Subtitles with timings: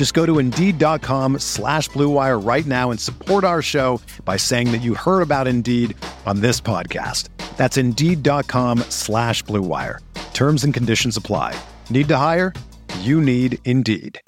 [0.00, 4.78] Just go to Indeed.com slash BlueWire right now and support our show by saying that
[4.78, 7.28] you heard about Indeed on this podcast.
[7.58, 9.98] That's Indeed.com slash BlueWire.
[10.32, 11.54] Terms and conditions apply.
[11.90, 12.54] Need to hire?
[13.00, 14.18] You need Indeed.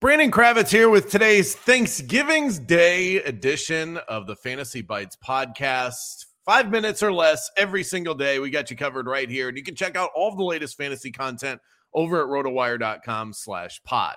[0.00, 6.26] Brandon Kravitz here with today's Thanksgiving's Day edition of the Fantasy Bites podcast.
[6.44, 8.38] Five minutes or less every single day.
[8.38, 9.48] We got you covered right here.
[9.48, 11.60] And you can check out all the latest fantasy content
[11.94, 14.16] over at rotowire.com slash pod.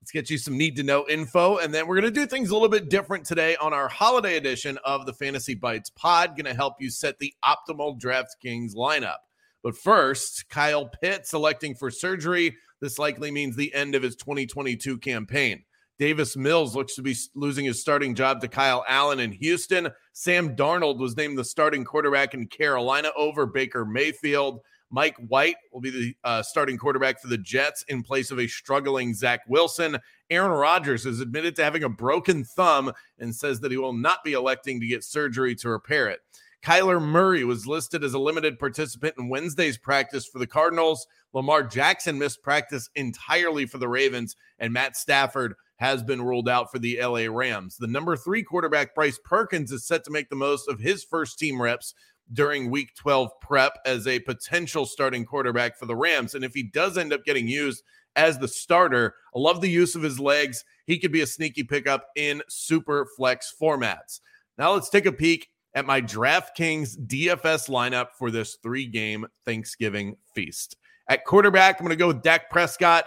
[0.00, 1.58] Let's get you some need to know info.
[1.58, 4.36] And then we're going to do things a little bit different today on our holiday
[4.36, 6.36] edition of the Fantasy Bites pod.
[6.36, 9.16] Going to help you set the optimal DraftKings lineup.
[9.64, 12.56] But first, Kyle Pitts electing for surgery.
[12.80, 15.64] This likely means the end of his 2022 campaign.
[15.98, 19.88] Davis Mills looks to be losing his starting job to Kyle Allen in Houston.
[20.12, 24.60] Sam Darnold was named the starting quarterback in Carolina over Baker Mayfield.
[24.90, 28.46] Mike White will be the uh, starting quarterback for the Jets in place of a
[28.46, 29.98] struggling Zach Wilson.
[30.30, 34.24] Aaron Rodgers has admitted to having a broken thumb and says that he will not
[34.24, 36.20] be electing to get surgery to repair it.
[36.64, 41.06] Kyler Murray was listed as a limited participant in Wednesday's practice for the Cardinals.
[41.32, 46.72] Lamar Jackson missed practice entirely for the Ravens, and Matt Stafford has been ruled out
[46.72, 47.76] for the LA Rams.
[47.76, 51.38] The number three quarterback, Bryce Perkins, is set to make the most of his first
[51.38, 51.94] team reps
[52.32, 56.34] during week 12 prep as a potential starting quarterback for the Rams.
[56.34, 57.82] And if he does end up getting used
[58.16, 60.64] as the starter, I love the use of his legs.
[60.86, 64.20] He could be a sneaky pickup in super flex formats.
[64.58, 70.16] Now let's take a peek at my DraftKings DFS lineup for this three game Thanksgiving
[70.34, 70.76] feast.
[71.08, 73.06] At quarterback, I'm going to go with Dak Prescott,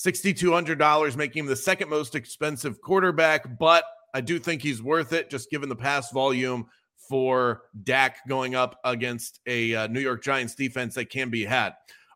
[0.00, 5.30] $6,200, making him the second most expensive quarterback, but I do think he's worth it
[5.30, 6.66] just given the pass volume
[7.08, 11.74] for Dak going up against a uh, New York Giants defense that can be had.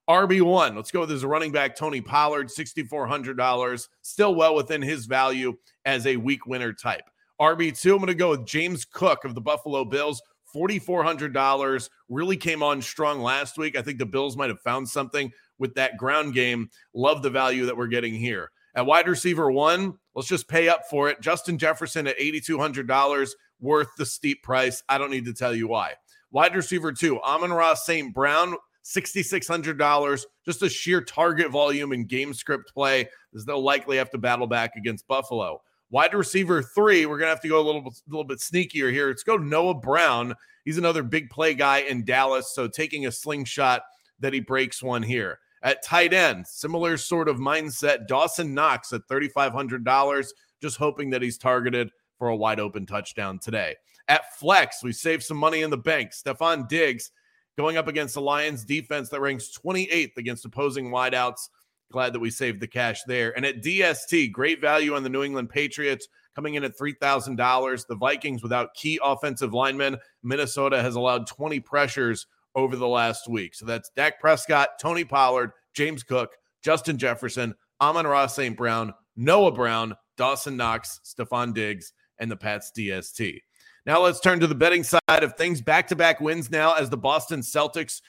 [0.09, 5.57] RB1, let's go with his running back, Tony Pollard, $6,400, still well within his value
[5.85, 7.09] as a week winner type.
[7.41, 10.21] RB2, I'm going to go with James Cook of the Buffalo Bills,
[10.55, 11.89] $4,400.
[12.09, 13.77] Really came on strong last week.
[13.77, 16.69] I think the Bills might have found something with that ground game.
[16.95, 18.51] Love the value that we're getting here.
[18.75, 21.21] At wide receiver one, let's just pay up for it.
[21.21, 23.31] Justin Jefferson at $8,200
[23.63, 24.83] worth the steep price.
[24.89, 25.95] I don't need to tell you why.
[26.31, 28.13] Wide receiver two, Amon-Ra St.
[28.15, 30.25] Brown, $6,600.
[30.45, 34.47] Just a sheer target volume and game script play, as they'll likely have to battle
[34.47, 35.63] back against Buffalo.
[35.91, 38.91] Wide receiver three, we're going to have to go a little, a little bit sneakier
[38.91, 39.09] here.
[39.09, 40.35] Let's go Noah Brown.
[40.65, 42.55] He's another big play guy in Dallas.
[42.55, 43.83] So taking a slingshot
[44.21, 45.39] that he breaks one here.
[45.63, 48.09] At tight end, similar sort of mindset.
[48.09, 50.29] Dawson Knox at $3,500,
[50.61, 51.91] just hoping that he's targeted
[52.23, 53.75] for a wide open touchdown today.
[54.07, 56.13] At flex, we saved some money in the bank.
[56.13, 57.11] Stefon Diggs
[57.59, 61.49] going up against the Lions defense that ranks 28th against opposing wideouts.
[61.91, 63.37] Glad that we saved the cash there.
[63.37, 66.07] And at DST, great value on the New England Patriots
[66.37, 67.87] coming in at $3,000.
[67.89, 69.97] The Vikings without key offensive linemen.
[70.23, 73.53] Minnesota has allowed 20 pressures over the last week.
[73.57, 78.57] So that's Dak Prescott, Tony Pollard, James Cook, Justin Jefferson, Amon-Ra St.
[78.57, 83.41] Brown, Noah Brown, Dawson Knox, Stefon Diggs, and the Pats DST.
[83.85, 85.61] Now let's turn to the betting side of things.
[85.61, 88.01] Back to back wins now as the Boston Celtics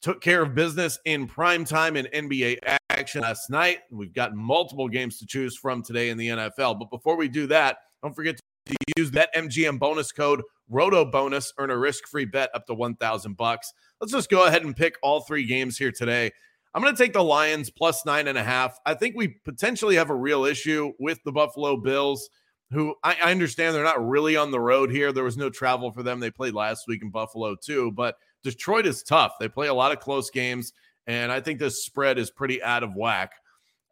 [0.00, 2.56] took care of business in prime time in NBA
[2.88, 3.80] action last night.
[3.90, 6.78] We've got multiple games to choose from today in the NFL.
[6.78, 8.36] But before we do that, don't forget
[8.66, 11.52] to use that MGM bonus code Roto Bonus.
[11.58, 13.70] Earn a risk-free bet up to one thousand bucks.
[14.00, 16.32] Let's just go ahead and pick all three games here today.
[16.74, 18.78] I'm going to take the Lions plus nine and a half.
[18.86, 22.30] I think we potentially have a real issue with the Buffalo Bills
[22.72, 25.12] who I, I, understand they're not really on the road here.
[25.12, 26.20] There was no travel for them.
[26.20, 29.34] They played last week in Buffalo too, but Detroit is tough.
[29.38, 30.72] They play a lot of close games,
[31.06, 33.32] and I think this spread is pretty out of whack.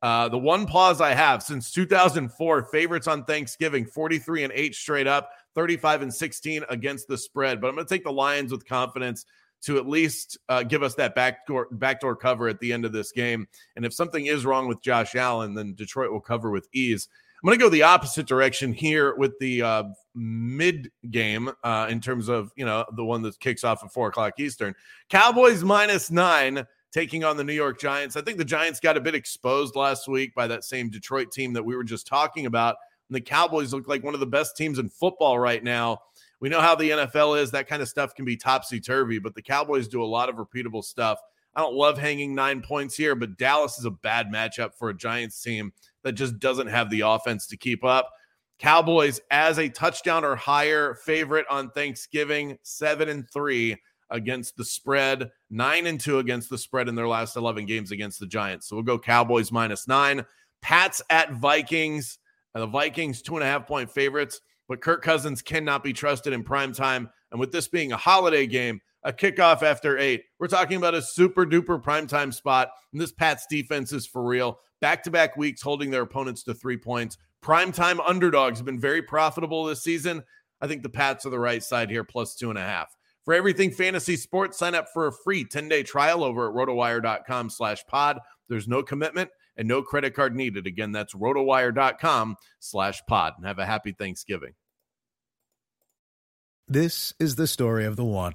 [0.02, 5.06] Uh, the one pause I have since 2004, favorites on Thanksgiving, 43 and 8 straight
[5.06, 7.60] up, 35 and 16 against the spread.
[7.60, 9.26] But I'm going to take the Lions with confidence
[9.62, 13.12] to at least uh, give us that backdoor backdoor cover at the end of this
[13.12, 13.46] game.
[13.76, 17.08] And if something is wrong with Josh Allen, then Detroit will cover with ease.
[17.42, 19.84] I'm going to go the opposite direction here with the uh,
[20.14, 24.08] mid game uh, in terms of you know the one that kicks off at four
[24.08, 24.74] o'clock Eastern.
[25.08, 28.16] Cowboys minus nine taking on the New York Giants.
[28.16, 31.52] I think the Giants got a bit exposed last week by that same Detroit team
[31.54, 32.76] that we were just talking about.
[33.08, 36.00] And the Cowboys look like one of the best teams in football right now.
[36.40, 37.50] We know how the NFL is.
[37.50, 40.36] That kind of stuff can be topsy turvy, but the Cowboys do a lot of
[40.36, 41.20] repeatable stuff.
[41.54, 44.94] I don't love hanging nine points here, but Dallas is a bad matchup for a
[44.94, 45.72] Giants team
[46.04, 48.10] that just doesn't have the offense to keep up.
[48.58, 53.76] Cowboys as a touchdown or higher favorite on Thanksgiving, seven and three
[54.10, 58.20] against the spread, nine and two against the spread in their last 11 games against
[58.20, 58.68] the Giants.
[58.68, 60.26] So we'll go Cowboys minus nine.
[60.62, 62.18] Pats at Vikings.
[62.54, 66.32] And the Vikings, two and a half point favorites but Kirk Cousins cannot be trusted
[66.32, 67.10] in prime time.
[67.32, 71.02] And with this being a holiday game, a kickoff after eight, we're talking about a
[71.02, 72.70] super duper primetime spot.
[72.92, 74.58] And this Pats defense is for real.
[74.80, 77.18] Back to back weeks holding their opponents to three points.
[77.42, 80.22] Primetime underdogs have been very profitable this season.
[80.60, 82.94] I think the Pats are the right side here, plus two and a half.
[83.24, 87.84] For everything fantasy sports, sign up for a free 10-day trial over at rotowire.com slash
[87.86, 88.18] pod.
[88.48, 90.66] There's no commitment and no credit card needed.
[90.66, 93.34] Again, that's rotowire.com slash pod.
[93.36, 94.54] And have a happy Thanksgiving.
[96.66, 98.34] This is the story of the one.